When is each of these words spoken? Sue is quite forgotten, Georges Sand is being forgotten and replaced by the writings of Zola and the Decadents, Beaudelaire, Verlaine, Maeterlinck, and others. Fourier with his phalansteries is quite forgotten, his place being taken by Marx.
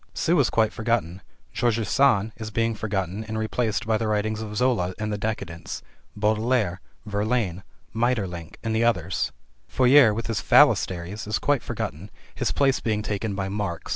Sue 0.15 0.39
is 0.39 0.49
quite 0.49 0.73
forgotten, 0.73 1.21
Georges 1.53 1.87
Sand 1.87 2.31
is 2.37 2.49
being 2.49 2.73
forgotten 2.73 3.23
and 3.25 3.37
replaced 3.37 3.85
by 3.85 3.99
the 3.99 4.07
writings 4.07 4.41
of 4.41 4.57
Zola 4.57 4.95
and 4.97 5.13
the 5.13 5.17
Decadents, 5.19 5.83
Beaudelaire, 6.17 6.81
Verlaine, 7.05 7.61
Maeterlinck, 7.93 8.57
and 8.63 8.75
others. 8.83 9.31
Fourier 9.67 10.11
with 10.11 10.25
his 10.25 10.41
phalansteries 10.41 11.27
is 11.27 11.37
quite 11.37 11.61
forgotten, 11.61 12.09
his 12.33 12.51
place 12.51 12.79
being 12.79 13.03
taken 13.03 13.35
by 13.35 13.47
Marx. 13.47 13.89